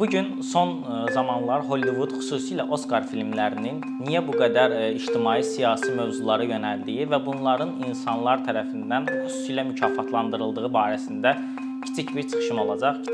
[0.00, 5.90] Bu gün son e, zamanlar Hollywood, xüsusilə Oskar filmlərinin niyə bu qədər e, ictimai siyasi
[5.90, 11.34] mövzulara yönəldiyi və bunların insanlar tərəfindən xüsusilə mükafatlandırıldığı barəsində
[11.82, 13.08] kiçik bir çıxışım olacaq.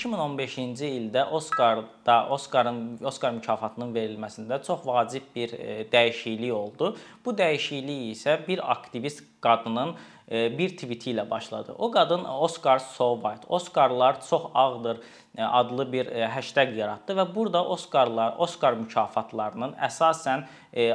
[0.00, 6.94] 2015-ci ildə Oskarda Oskarın Oskar mükafatının verilməsində çox vacib bir e, dəyişiklik oldu.
[7.24, 9.94] Bu dəyişiklik isə bir aktivist qadının
[10.30, 11.74] bir tviti ilə başladı.
[11.78, 15.00] O qadın Oscar so white, Oskarlar çox ağdır
[15.38, 20.46] e, adlı bir hashtag yaratdı və burada Oskarlar, Oskar mükafatlarının əsasən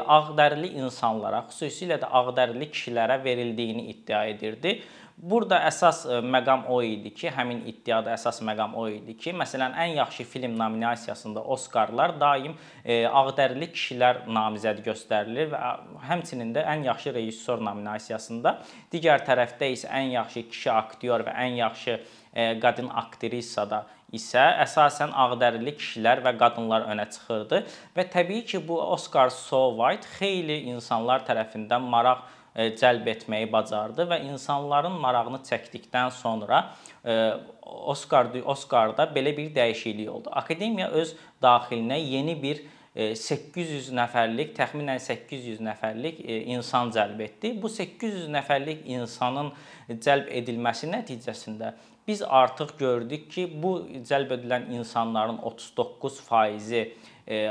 [0.07, 4.79] ağdərili insanlara, xüsusilə də ağdərili kişilərə verildiyini iddia edirdi.
[5.16, 9.72] Burada əsas e, məqam o idi ki, həmin iddiada əsas məqam o idi ki, məsələn,
[9.80, 15.62] ən yaxşı film nominasiyasında Oskarlar daim e, ağdərili kişilər namizəd göstərilir və
[16.10, 18.58] həmçinin də ən yaxşı rejissor nominasiyasında,
[18.91, 25.16] digər tərəfdə isə ən yaxşı kişi aktyor və ən yaxşı e, qadın aktrisada isə əsasən
[25.16, 27.63] ağdərili kişilər və qadınlar önə çıxırdı
[27.96, 34.21] və təbii ki, bu Oscar So White xeyli insanlar tərəfindən maraq cəlb etməyi bacardı və
[34.29, 36.61] insanların marağını çəkdikdən sonra
[37.03, 37.34] e,
[37.65, 40.29] Oskar Oskarda belə bir dəyişiklik oldu.
[40.31, 42.61] Akademiya öz daxilinə yeni bir
[42.95, 46.21] 800 e, nəfərlik, təxminən 800 nəfərlik
[46.55, 47.51] insan cəlb etdi.
[47.61, 49.51] Bu 800 nəfərlik insanın
[49.89, 51.73] cəlb edilməsi nəticəsində
[52.07, 56.85] biz artıq gördük ki, bu cəlb edilən insanların 39%-i
[57.25, 57.49] E,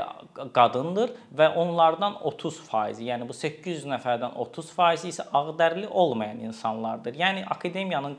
[0.55, 7.17] qadındır və onlardan 30%, yəni bu 800 nəfərdən 30% isə ağdərli olmayan insanlardır.
[7.19, 8.15] Yəni akademiyanın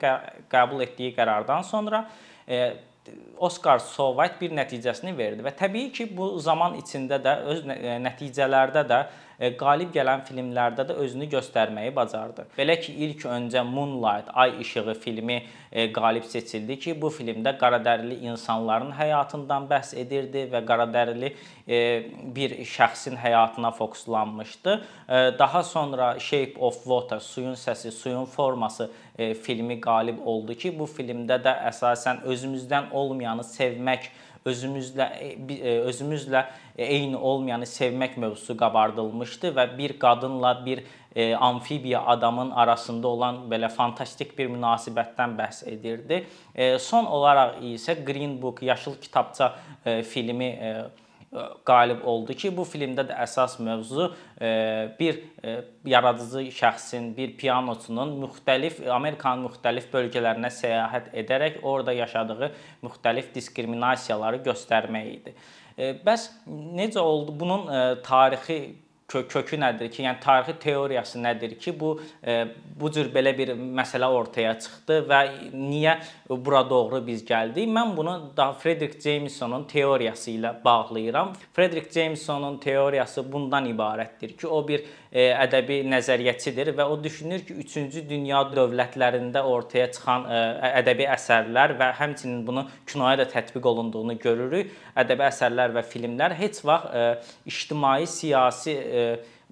[0.53, 2.03] qəbul etdiyi qərardan sonra
[2.45, 2.75] e,
[3.41, 8.85] Oscar Sovayt bir nəticəsini verdi və təbii ki, bu zaman içində də öz e, nəticələrdə
[8.93, 9.01] də
[9.61, 12.47] qalib gələn filmlərdə də özünü göstərməyi bacardı.
[12.57, 15.43] Belə ki, ilk öncə Moonlight, Ay işığı filmi
[15.73, 21.35] e, qalib seçildi ki, bu filmdə qaradərili insanların həyatından bəhs edirdi və qaradərili
[22.37, 24.77] bir şəxsin həyatına fokuslanmışdı.
[25.39, 28.91] Daha sonra Shape of Water, suyun səsi, suyun forması
[29.43, 34.11] filmi qalib oldu ki, bu filmdə də əsasən özümüzdən olmayanı sevmək,
[34.47, 36.45] özümüzlə e, e, özümüzlə
[36.79, 40.83] eyni olmayanı sevmək mövzusu qabardılmışdı və bir qadınla bir
[41.15, 46.25] e, amfibiya adamın arasında olan belə fantastik bir münasibətdən bəhs edirdi.
[46.81, 50.51] Son olaraq isə Green Book, Yaşıl kitabça filmi
[51.67, 54.07] qalib oldu ki, bu filmdə də əsas mövzu
[54.41, 54.51] e,
[54.99, 55.57] bir e,
[55.91, 62.51] yaradıcı şəxsin, bir pianoçunun müxtəlif Amerikanın müxtəlif bölgələrinə səyahət edərək orada yaşadığı
[62.87, 65.37] müxtəlif diskriminasiyaları göstərmək idi.
[65.77, 67.35] E, bəs necə oldu?
[67.41, 67.69] Bunun
[68.07, 68.61] tarixi
[69.09, 71.93] kökü nədir ki, yəni tarixi teoriyası nədir ki, bu
[72.27, 72.47] e,
[72.81, 75.21] bu cür belə bir məsələ ortaya çıxdı və
[75.55, 75.97] niyə
[76.29, 77.71] bura doğru biz gəldik?
[77.71, 81.33] Mən bunu da Frederick Jamesonun teoriyası ilə bağlayıram.
[81.53, 84.85] Frederick Jamesonun teoriyası bundan ibarətdir ki, o bir
[85.17, 90.41] ədəbi nəzəriyyəçidir və o düşünür ki, 3-cü dünya dövlətlərində ortaya çıxan e,
[90.83, 94.75] ədəbi əsərlər və həmçinin bunu kinoya da tətbiq olunduğunu görürük.
[94.99, 98.77] Ədəbi əsərlər və filmlər heç vaxt ictimai, siyasi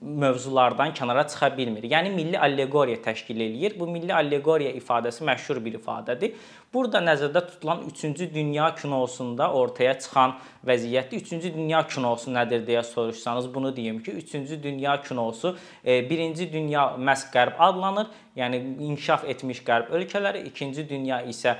[0.01, 1.85] mövzulardan kənara çıxa bilmir.
[1.89, 3.79] Yəni milli allegoriya təşkil eləyir.
[3.79, 6.35] Bu milli allegoriya ifadəsi məşhur bir ifadədir.
[6.75, 10.35] Burada nəzərdə tutulan 3-cü dünya kinosunda ortaya çıxan
[10.67, 16.53] vəziyyətdə 3-cü dünya kinosu nədir deyə soruşsanız bunu deyim ki, 3-cü dünya kinosu 1-ci e,
[16.53, 18.11] dünya məhz qərb adlanır.
[18.37, 21.55] Yəni inkişaf etmiş qərb ölkələri, 2-ci dünya isə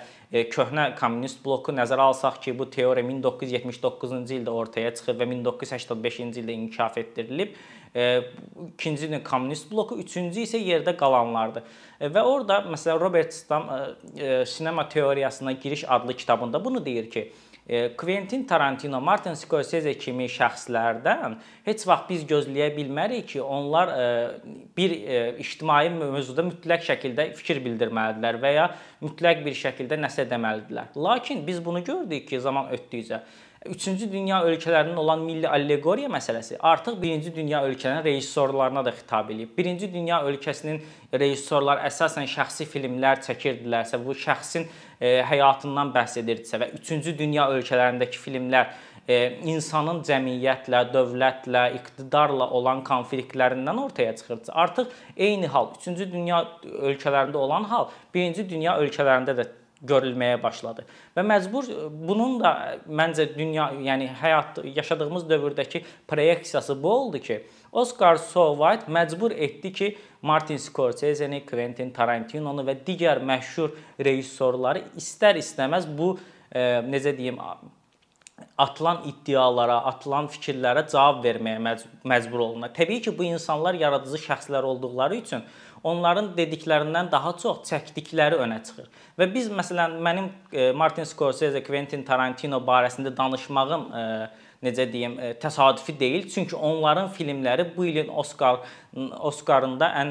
[0.51, 6.57] köhnə kommunist bloku nəzərə alsaq ki, bu teoriya 1979-cu ildə ortaya çıxıb və 1985-ci ildə
[6.59, 7.55] inkişaf etdirilib
[7.95, 11.63] ikinci kommunist bloku, üçüncü isə yerdə qalanlardır.
[12.03, 13.69] Və orada məsələn Robert Stam
[14.51, 17.33] sinema teoriyasına giriş adlı kitabında bunu deyir ki,
[17.97, 23.93] Quentin Tarantino, Martin Scorsese kimi şəxslərdən heç vaxt biz gözləyə bilmərik ki, onlar
[24.77, 24.93] bir
[25.41, 28.67] ictimai mövzuda mütləq şəkildə fikir bildirməlidirlər və ya
[29.01, 30.93] mütləq bir şəkildə nəsə deməlidirlər.
[31.09, 33.23] Lakin biz bunu gördük ki, zaman ötdükcə
[33.65, 39.55] 3-cü dünya ölkələrinin olan milli allegoriya məsələsi artıq 1-ci dünya ölkələrinin rejissorlarına da xitab eləyib.
[39.57, 40.83] 1-ci dünya ölkəsinin
[41.13, 44.69] rejissorlar əsasən şəxsi filmlər çəkirdilərsə, bu şəxsin e,
[45.29, 48.71] həyatından bəhs edirdisə və 3-cü dünya ölkələrindəki filmlər
[49.09, 49.19] e,
[49.51, 54.53] insanın cəmiyyətlə, dövlətlə, iqtidarla olan konfliktlərindən ortaya çıxırdı.
[54.53, 59.49] Artıq eyni hal 3-cü dünya ölkələrində olan hal 1-ci dünya ölkələrində də
[59.89, 60.85] görülməyə başladı.
[61.17, 61.69] Və məcbur
[62.09, 62.55] bunun da
[62.89, 67.43] məncə dünya, yəni həyat yaşadığımız dövrdəki proyeksiyası bu oldu ki,
[67.73, 75.89] Oscar So White məcbur etdi ki, Martin Scorsese-ni, Quentin Tarantino-nu və digər məşhur rejissorları istər-istəməz
[75.99, 76.15] bu
[76.51, 77.41] e, necə deyim
[78.59, 81.77] atılan iddialara, atılan fikirlərə cavab verməyə
[82.07, 82.73] məcbur olurlar.
[82.75, 85.45] Təbii ki, bu insanlar yaradıcı şəxslər olduqları üçün
[85.85, 88.89] onların dediklərindən daha çox çəkdikləri önə çıxır.
[89.21, 94.05] Və biz məsələn mənim e, Martin Scorsese, Quentin Tarantino barəsində danışmağım e,
[94.65, 96.29] necə deyim, e, təsadüfi deyil.
[96.33, 98.63] Çünki onların filmləri bu ilin Oscar
[98.95, 100.11] Oscarında ən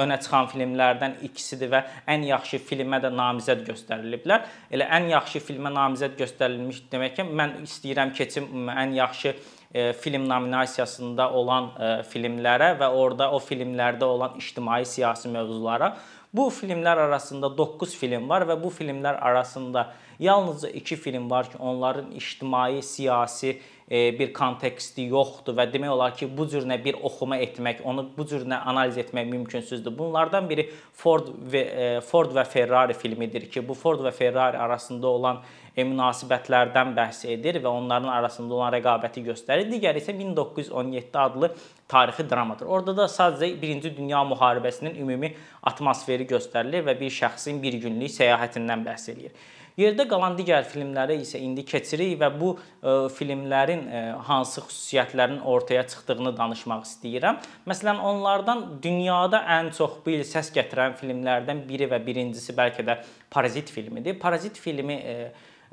[0.00, 4.46] önə çıxan filmlərdən ikisidir və ən yaxşı filmə də namizəd göstəriliblər.
[4.72, 9.36] Elə ən yaxşı filmə namizəd göstərilmiş demək ki, mən istəyirəm keçim ən yaxşı
[9.74, 15.94] e, film nominasiyasında olan e, filmlərə və orada o filmlərdə olan ictimai siyasi mövzulara.
[16.34, 19.88] Bu filmlər arasında 9 film var və bu filmlər arasında
[20.20, 26.12] Yalnızca 2 film var ki, onların ictimai, siyasi e, bir konteksti yoxdur və demək olar
[26.16, 29.96] ki, bu cür nə bir oxuma etmək, onu bu cür nə analiz etmək mümkünsüzdür.
[29.98, 35.08] Bunlardan biri Ford və e, Ford və Ferrari filmidir ki, bu Ford və Ferrari arasında
[35.08, 35.40] olan
[35.76, 39.70] münasibətlərdən bəhs edir və onların arasında olan rəqabəti göstərir.
[39.70, 41.52] Digəri isə 1917 adlı
[41.88, 42.66] tarixi dramadır.
[42.66, 48.86] Orada da sadəcə 1-ci Dünya müharibəsinin ümumi atmosferi göstərilir və bir şəxsin bir günlük səyahətindən
[48.86, 49.34] bəhs edir.
[49.78, 54.64] Yerdə qalan digər filmlərə isə indi keçirik və bu ə, e, filmlərin ə, e, hansı
[54.66, 57.38] xüsusiyyətlərinin ortaya çıxdığını danışmaq istəyirəm.
[57.70, 62.98] Məsələn, onlardan dünyada ən çox bu il səs gətirən filmlərdən biri və birincisi bəlkə də
[63.30, 64.18] Parazit filmidir.
[64.20, 65.16] Parazit filmi ə,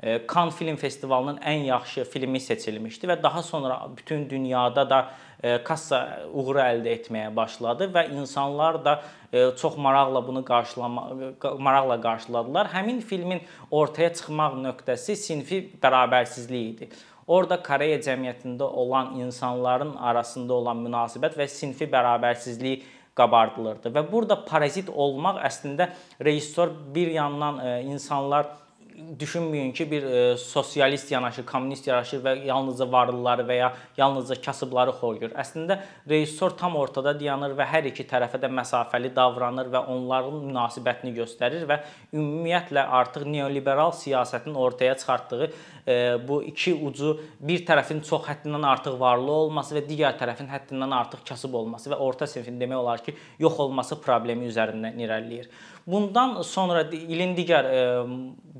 [0.02, 5.00] e, Cannes Film Festivalının ən yaxşı filmi seçilmişdi və daha sonra bütün dünyada da
[5.64, 6.00] kassa
[6.34, 8.96] uğuru əldə etməyə başladı və insanlar da
[9.60, 11.04] çox maraqla bunu qarşılama
[11.58, 12.66] maraqla qarşıladılar.
[12.74, 13.40] Həmin filmin
[13.70, 16.90] ortaya çıxmaq nöqtəsi sinfi bərabərsizlik idi.
[17.28, 22.86] Orda Koreya cəmiyyətində olan insanların arasında olan münasibət və sinfi bərabərsizlik
[23.18, 25.90] qabardılırdı və burada parazit olmaq əslində
[26.24, 28.46] rejissor bir yandan insanlar
[29.20, 34.94] düşünməyin ki, bir e, sosialist yanaşır, kommunist yanaşır və yalnızca varlıları və ya yalnızca kasıbları
[35.00, 35.32] xoyur.
[35.38, 35.78] Əslində
[36.08, 41.66] rejissor tam ortada dayanır və hər iki tərəfə də məsafəli davranır və onların münasibətini göstərir
[41.68, 41.80] və
[42.12, 45.50] ümumiyyətlə artıq neoliberal siyasətin ortaya çıxartdığı
[45.88, 50.94] e, bu iki ucu bir tərəfin çox həddindən artıq varlı olması və digər tərəfin həddindən
[50.94, 55.50] artıq kasıb olması və orta sinfin demək olar ki, yox olması problemi üzərindən irəliləyir.
[55.88, 57.82] Bundan sonra ilin digər e,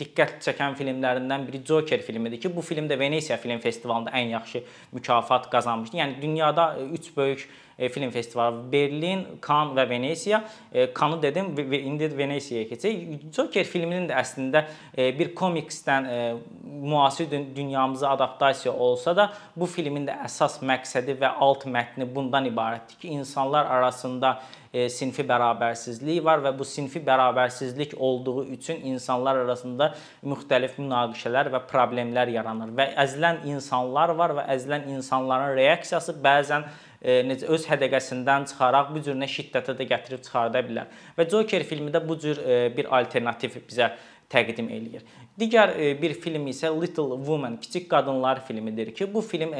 [0.00, 4.62] diqqət çəkən filmlərindən biri Joker filmidir ki, bu film də Venesiya Film Festivalında ən yaxşı
[4.92, 5.96] mükafat qazanmışdı.
[5.96, 7.48] Yəni dünyada 3 böyük
[7.78, 10.44] e, film festivalı Berlin, Cannes və Venesiya.
[10.72, 13.30] E, Cannes-ı dedim indi Venesiyaya keçək.
[13.36, 14.64] Joker filminin də əslində
[14.96, 16.19] e, bir komiksdən e,
[16.64, 22.98] müasir dünyamıza adaptasiya olsa da, bu filmin də əsas məqsədi və alt mətni bundan ibarətdir
[22.98, 24.38] ki, insanlar arasında
[24.73, 29.93] e, sinfi bərabərsizlik var və bu sinfi bərabərsizlik olduğu üçün insanlar arasında
[30.25, 36.69] müxtəlif münaqişələr və problemlər yaranır və əzilən insanlar var və əzilən insanların reaksiyası bəzən
[37.03, 40.93] e, necə öz hədəqəsindən çıxaraq bu cür nə şiddətə də gətirib çıxarda bilər.
[41.19, 43.93] Və Joker filmi də bu cür e, bir alternativ bizə
[44.29, 45.05] təqdim eləyir.
[45.41, 49.55] Digər e, bir film isə Little Woman, Kiçik Qadınlar filmidir ki, bu film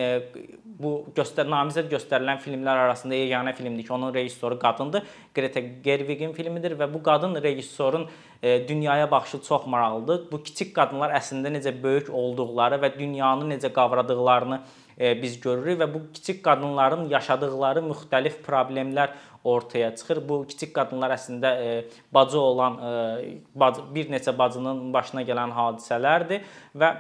[0.79, 5.07] bu göstər namizəd göstərilən filmlər arasında yeganə filmdir ki, onun rejissoru qadındır.
[5.35, 8.09] Greta Gerwig'in filmidir və bu qadın rejissorun
[8.43, 10.27] e, dünyaya baxışı çox maraqlıdır.
[10.33, 14.61] Bu kiçik qadınlar əslində necə böyük olduqları və dünyanı necə qavradıqlarını
[14.99, 19.13] biz görürük və bu kiçik qadınların yaşadıqları müxtəlif problemlər
[19.45, 20.23] ortaya çıxır.
[20.29, 26.43] Bu kiçik qadınlar əslində e, bacı olan e, bir neçə bacının başına gələn hadisələrdir
[26.75, 26.91] və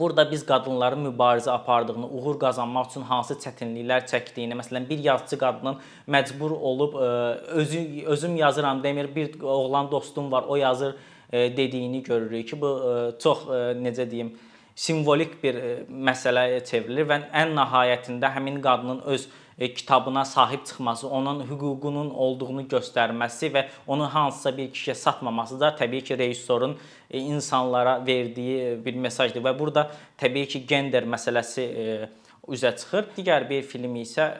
[0.00, 5.80] Burada biz qadınların mübarizə apardığını, uğur qazanmaq üçün hansı çətinliklər çəkdiyini, məsələn, bir yazıcı qadının
[6.08, 7.08] məcbur olub e,
[7.62, 10.96] özü özüm yazıram demir, bir oğlan dostum var, o yazır
[11.32, 12.70] dediyini görürük ki, bu
[13.22, 13.46] çox
[13.80, 14.34] necə deyim,
[14.74, 15.56] simvolik bir
[15.88, 22.62] məsələyə çevrilir və ən nəhayətində həmin qadının öz E, kitabına sahib çıxması, onun hüququnun olduğunu
[22.62, 26.76] göstərməsi və onu hansısa bir kişiyə satmaması da təbii ki, rejissorun
[27.10, 32.08] e, insanlara verdiyi bir mesajdır və burada təbii ki, gender məsələsi e,
[32.48, 33.12] üzə çıxır.
[33.16, 34.32] Digər bir film isə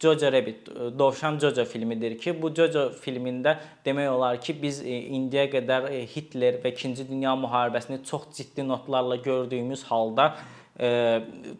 [0.00, 0.68] Jojo Rabbit,
[0.98, 3.56] Dovşan Jojo filmidir ki, bu Jojo filmində
[3.86, 9.84] demək olar ki, biz indiyə qədər Hitler və 2-ci Dünya müharibəsini çox ciddi notlarla gördüyümüz
[9.84, 10.34] halda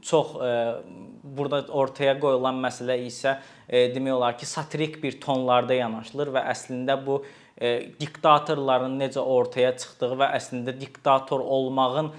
[0.02, 0.34] çox
[1.24, 3.38] burada ortaya qoyulan məsələ isə
[3.70, 7.22] demək olar ki, satirik bir tonlarda yanaşılır və əslində bu
[8.00, 12.10] diktatorların necə ortaya çıxdığı və əslində diktator olmağın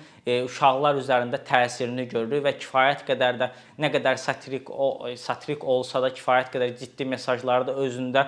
[0.45, 3.49] uşaqlar üzərində təsirini görürük və kifayət qədər də
[3.83, 8.23] nə qədər satirik o satirik olsa da kifayət qədər ciddi mesajları da özündə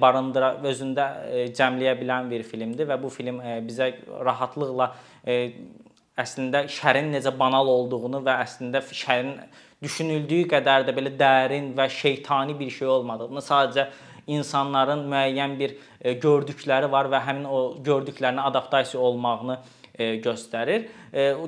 [0.00, 1.06] barındıra özündə
[1.52, 4.88] cəmləyə bilən bir filmdir və bu film bizə rahatlıqla
[6.18, 9.36] əslində şərin necə banal olduğunu və əslində şərin
[9.82, 13.88] düşünüldüyü qədər də belə dərin və şeytani bir şey olmadığını, sadəcə
[14.28, 15.76] insanların müəyyən bir
[16.22, 19.56] gördükləri var və həmin o gördüklərinə adaptasiya olmağını
[20.22, 20.84] göstərir.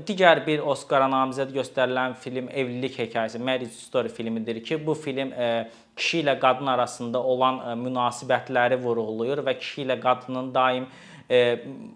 [0.09, 5.31] Digər bir Oskara namizəd göstərilən film Evlilik hekayəsi, Marriage Story filmidir ki, bu film
[5.97, 10.89] kişi ilə qadın arasında olan münasibətləri vurğulayır və kişi ilə qadının daim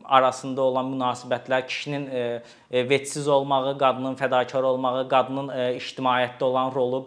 [0.04, 2.04] arasında olan münasibətlər, kişinin
[2.70, 5.48] vecsiz olmağı, qadının fədakar olmağı, qadının
[5.78, 7.00] ictimaiyyətdə olan rolu,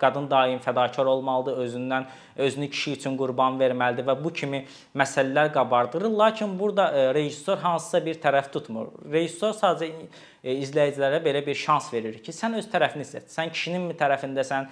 [0.00, 4.64] qadın daim fədakar olmalıdır, özündən özünü kişi üçün qurban verməlidir və bu kimi
[4.96, 6.10] məsələlər qabardırır.
[6.10, 8.86] Lakin burada rejissor hansısa bir tərəf tutmur.
[9.12, 9.92] Rejissor sadəcə
[10.46, 13.26] izləyicilərə belə bir şans verir ki, sən öz tərəfini seç.
[13.32, 14.68] Sən kişininmi tərəfindəsən,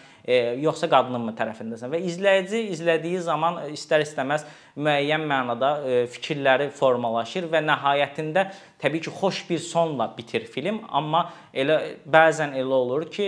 [0.63, 4.47] yoxsa qadınınmı tərəfindəsən və izləyici izlədiyi zaman istər-istəməz
[4.79, 5.73] müəyyən mənada
[6.15, 8.49] fikirləri formalaşır və nəhayətində
[8.85, 11.25] təbii ki, xoş bir sonla bitir film, amma
[11.57, 13.27] elə bəzən elə olur ki,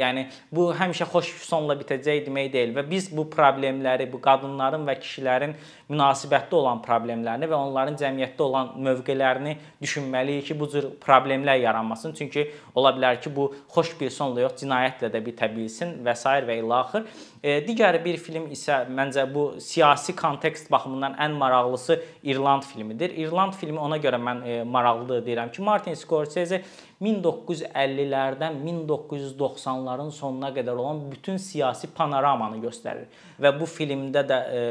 [0.00, 4.98] yəni bu həmişə xoş sonla bitəcək demək deyil və biz bu problemləri, bu qadınların və
[4.98, 5.54] kişilərin
[5.88, 12.12] münasibətdə olan problemlərini və onların cəmiyyətdə olan mövqelərini düşünməliyik ki, bu cür problemlər yaranmasın.
[12.18, 16.26] Çünki ola bilər ki, bu xoş bir sonla yox, cinayətlə də bitə bilsin və s.
[16.48, 17.06] və ilə axır.
[17.42, 23.14] E, digər bir film isə məncə bu siyasi kontekst baxımından ən maraqlısı İrland filmidir.
[23.14, 26.62] İrland filmi ona görə mən e, maraqlıdır deyirəm ki, Martin Scorsese
[27.04, 33.06] 1950-lərdən 1990-ların sonuna qədər olan bütün siyasi panoramanı göstərir
[33.38, 34.64] və bu filmdə də e,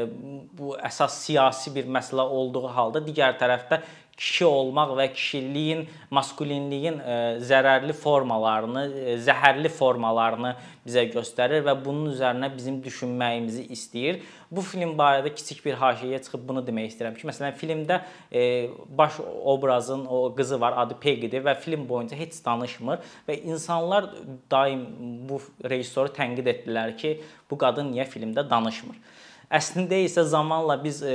[0.58, 3.80] bu əsas siyasi bir məsələ olduğu halda digər tərəfdə
[4.18, 7.18] kişi olmaq və kişiliyin, maskulinliyin e,
[7.48, 10.54] zərərli formalarını, e, zəhərli formalarını
[10.86, 14.20] bizə göstərir və bunun üzərinə bizim düşünməyimizi istəyir.
[14.50, 17.98] Bu film barədə kiçik bir haşiyəyə çıxıb bunu demək istəyirəm ki, məsələn, filmdə
[18.32, 18.42] e,
[19.00, 24.08] baş obrazın o qızı var, adı Peggy-dir və film boyunca heç danışmır və insanlar
[24.50, 24.86] daim
[25.28, 27.18] bu rejissoru tənqid etdilər ki,
[27.50, 28.96] bu qadın niyə filmdə danışmır?
[29.48, 31.12] Əslində isə zamanla biz e,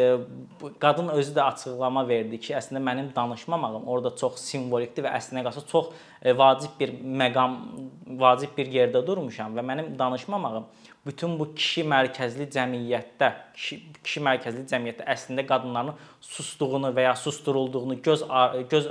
[0.82, 5.62] qadın özü də açıqlama verdi ki, əslində mənim danışmamağım orada çox simvolikdir və əslində qalsa
[5.70, 7.60] çox e, vacib bir məqam,
[8.22, 10.66] vacib bir yerdə durmuşam və mənim danışmamağım
[11.06, 18.00] bütün bu kişi mərkəzli cəmiyyətdə, kişi, kişi mərkəzli cəmiyyətdə əslində qadınların sustuğunu və ya susturulduğunu
[18.06, 18.24] göz
[18.72, 18.88] göz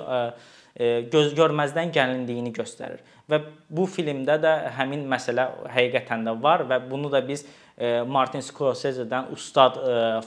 [1.12, 3.02] göz görməzdən gəlindiyini göstərir.
[3.28, 7.44] Və bu filmdə də həmin məsələ həqiqətən də var və bunu da biz
[8.08, 9.78] Martin Scorsese-dən ustad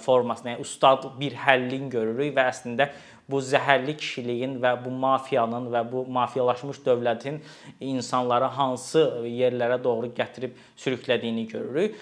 [0.02, 2.90] formasını, yəni ustad bir həllin görürük və əslində
[3.30, 7.40] bu zəhərli kişiliyin və bu mafiyanın və bu mafiyalaşmış dövlətin
[7.80, 11.98] insanları hansı yerlərə doğru gətirib sürüklədiyini görürük.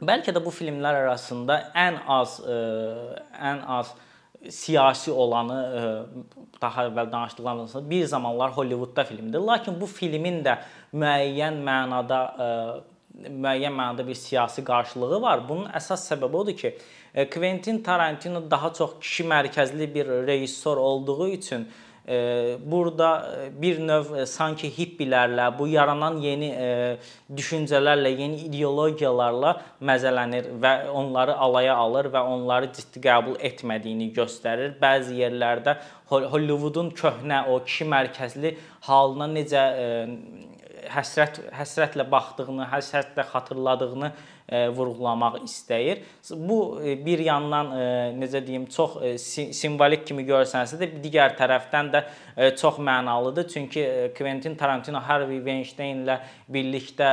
[0.00, 3.94] Bəlkə də bu filmlər arasında ən az ən az
[4.48, 5.58] siyasi olanı
[6.62, 9.38] daha əvvəl danışdıqlarımızdan bir zamanlar Hollywoodda filmdir.
[9.38, 10.56] Lakin bu filmin də
[10.94, 12.20] müəyyən mənada
[13.28, 15.44] müəyyən mənada bir siyasi qarşılığı var.
[15.48, 16.74] Bunun əsas səbəbi odur ki,
[17.14, 21.68] e, Quentin Tarantino daha çox kişi mərkəzli bir rejissor olduğu üçün
[22.08, 26.50] e, burada e, bir növ sanki hippilərlə, bu yaranan yeni
[27.36, 34.78] düşüncələrlə, yeni ideologiyalarla məzələnir və onları alaya alır və onları ciddi qəbul etmədiyini göstərir.
[34.80, 35.76] Bəzi yerlərdə
[36.10, 38.56] Hollywoodun köhnə o kişi mərkəzli
[38.88, 39.66] halına necə
[40.88, 44.12] həsrət həsrətlə baxdığını, həsrətlə xatırladığını
[44.50, 46.02] vurğulamaq istəyir.
[46.30, 47.84] Bu e, bir yandan e,
[48.18, 48.98] necə deyim, çox
[49.56, 52.04] simvolik kimi görsənsə də digər tərəfdən də
[52.58, 53.48] çox mənalıdır.
[53.48, 53.84] Çünki
[54.18, 57.10] Quentin Tarantino Harvey Weinstein-lə birlikdə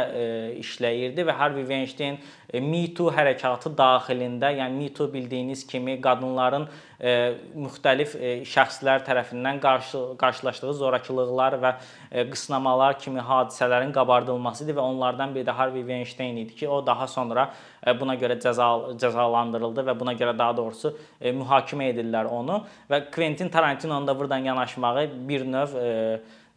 [0.62, 2.20] işləyirdi və Harvey Weinstein
[2.54, 9.60] Me Too hərəkatı daxilində, yəni Me Too bildiyiniz kimi qadınların e, müxtəlif e, şəxslər tərəfindən
[9.60, 11.74] qarşı qarşılaşdığı zorakılıqlar və
[12.10, 16.80] e, qısnamalar kimi hadisələrin qabardılması idi və onlardan biri də Harvey Weinstein idi ki, o
[16.86, 18.70] daha sonra e, buna görə cəza
[19.02, 24.48] cəzalandırıldı və buna görə daha doğrusu e, mühakimə edirlər onu və Quentin Tarantino'nun da burdan
[24.52, 25.88] yanaşmağı bir növ e,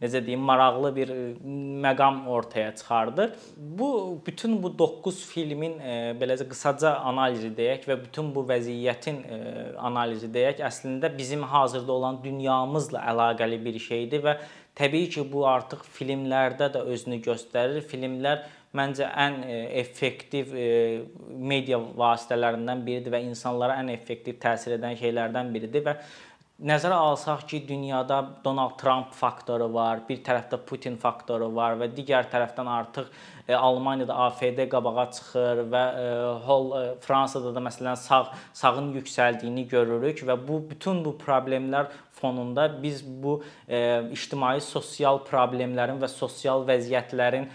[0.01, 1.09] necə deyim, maraqlı bir
[1.85, 3.33] məqam ortaya çıxardır.
[3.57, 9.41] Bu bütün bu 9 filmin e, beləcə qısaca analizi deyək və bütün bu vəziyyətin e,
[9.77, 14.37] analizi deyək, əslində bizim hazırda olan dünyamızla əlaqəli bir şeydir və
[14.75, 17.85] təbii ki, bu artıq filmlərdə də özünü göstərir.
[17.85, 18.47] Filmlər
[18.77, 19.41] məncə ən
[19.81, 20.53] effektiv
[21.35, 25.97] media vasitələrindən biridir və insanlara ən effektiv təsir edən şeylərdən biridir və
[26.61, 32.27] Nəzərə alsaq ki, dünyada Donald Trump faktoru var, bir tərəfdə Putin faktoru var və digər
[32.29, 33.07] tərəfdən artıq
[33.47, 36.03] e, Almaniyada AFD qabağa çıxır və e,
[36.45, 38.19] hol e, Fransada da məsələn sağ
[38.59, 41.89] sağın yüksəldiyini görürük və bu bütün bu problemlər
[42.21, 43.39] fonunda biz bu
[44.13, 47.49] ictimai sosial problemlərin və sosial vəziyyətlərin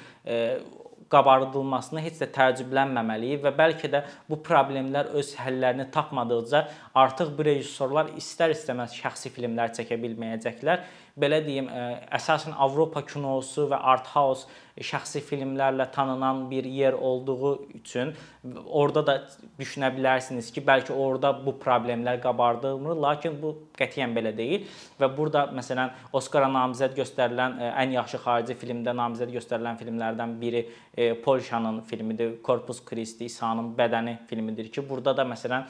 [1.12, 6.62] qabardılmasına heç də təəccüblənməməliyik və bəlkə də bu problemlər öz həllərini tapmadıqca
[7.02, 10.86] artıq bu rejissorlar istər-istəməz şəxsi filmlər çəkə bilməyəcəklər
[11.16, 11.68] belə deyim,
[12.12, 14.44] əsasən Avropa kinosu və art house
[14.76, 18.12] şəxsi filmlərlə tanınan bir yer olduğu üçün
[18.66, 19.14] orada da
[19.58, 24.68] düşünə bilərsiniz ki, bəlkə orada bu problemlər qabardılmır, lakin bu qətiyyən belə deyil
[25.00, 30.66] və burada məsələn Oskara namizəd göstərilən ən yaxşı xarici filmdə namizəd göstərilən filmlərdən biri
[31.25, 35.64] Polşanın filmidir, Korpus Christi, İsa'nın bədəni filmidir ki, burada da məsələn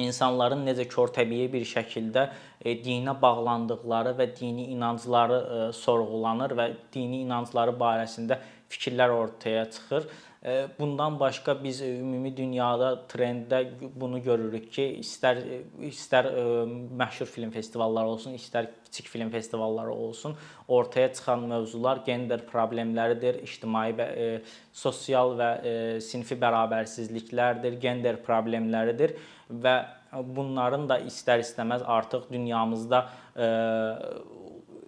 [0.00, 2.26] insanların necə körtəbii bir şəkildə
[2.60, 8.40] e, dinə bağlandıqları və dini inancları e, sorğulanır və dini inancları barəsində
[8.72, 10.06] fikirlər ortaya çıxır.
[10.42, 13.60] E, bundan başqa biz ümumi dünyada trenddə
[14.00, 15.42] bunu görürük ki, istər
[15.84, 16.30] istər
[16.98, 20.34] məşhur film festivalları olsun, istər kiçik film festivalları olsun,
[20.68, 24.08] ortaya çıxan mövzular gender problemləridir, ictimai və
[24.72, 25.52] sosial və
[26.00, 29.16] sinfi bərabərsizliklərdir, gender problemləridir
[29.64, 29.76] və
[30.36, 33.06] bunların da istər-istəməz artıq dünyamızda
[33.36, 33.48] e,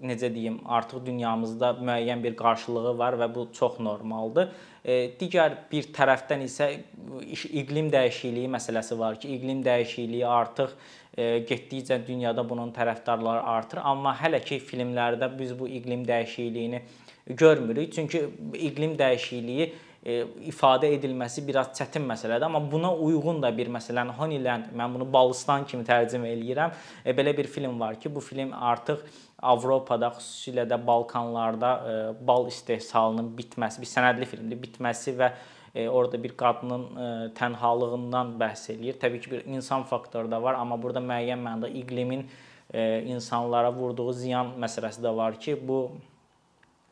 [0.04, 4.50] necə deyim, artıq dünyamızda müəyyən bir qarşılığı var və bu çox normaldır.
[4.84, 6.68] E, digər bir tərəfdən isə
[7.62, 10.74] iqlim dəyişikliyi məsələsi var ki, iqlim dəyişikliyi artıq
[11.16, 16.82] e, getdikcə dünyada bunun tərəfdarları artır, amma hələ ki filmlərdə biz bu iqlim dəyişikliyini
[17.26, 17.92] görmürük.
[17.94, 18.26] Çünki
[18.68, 19.72] iqlim dəyişikliyi
[20.04, 25.64] ifadə edilməsi biraz çətin məsələdir, amma buna uyğun da bir məsələn Honeyland, mən bunu Balıstan
[25.64, 26.74] kimi tərcümə eləyirəm.
[27.04, 29.00] E, belə bir film var ki, bu film artıq
[29.44, 31.96] Avropada, xüsusilə də Balkanlarda e,
[32.26, 35.32] bal istehsalının bitməsi, bir sənədli filmdir, bitməsi və
[35.90, 38.94] orada bir qadının tənhalığından bəhs eləyir.
[39.02, 42.28] Təbii ki, bir insan faktoru da var, amma burada müəyyən mənada iqlimin
[43.10, 45.88] insanlara vurduğu ziyan məsələsi də var ki, bu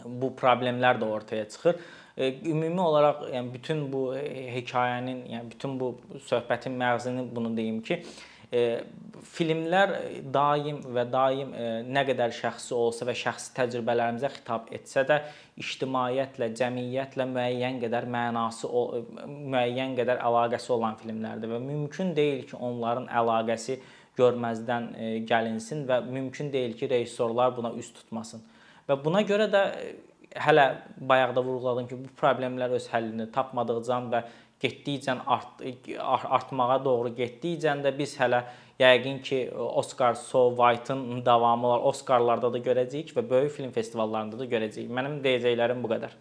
[0.05, 1.77] bu problemlər də ortaya çıxır.
[2.18, 5.94] Ümumi olaraq yəni bütün bu hekayənin, yəni bütün bu
[6.29, 8.03] söhbətin məğzini bunu deyim ki,
[9.33, 9.94] filmlər
[10.35, 11.55] daim və daim
[11.88, 15.22] nə qədər şəxsi olsa və şəxsi təcrübələrimizə xitab etsə də
[15.62, 18.68] ictimaiyyətlə, cəmiyyətlə müəyyən qədər mənası,
[19.57, 23.81] müəyyən qədər əlaqəsi olan filmlərdir və mümkün deyil ki, onların əlaqəsi
[24.20, 24.92] görməzdən
[25.25, 28.44] gəlinsin və mümkün deyil ki, rejissorlar buna üst tutmasın.
[28.85, 29.62] Və buna görə də
[30.35, 30.66] hələ
[30.97, 34.23] bayaqda vurğuladım ki, bu problemlər öz həllini tapmadıqca və
[34.62, 35.62] getdikcə art,
[36.38, 38.45] artmağa doğru getdikcə də biz hələ
[38.81, 41.87] yəqin ki, Oscar So White-ın davamı var.
[41.92, 44.90] Oscarlarda da görəcəyik və böyük film festivallarında da görəcəyik.
[44.90, 46.14] Mənim deyəcəklərim bu qədər.